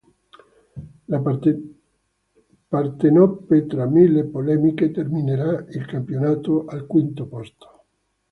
[1.09, 1.17] La
[2.69, 7.83] Partenope, tra mille polemiche, terminerà il campionato al quinto posto.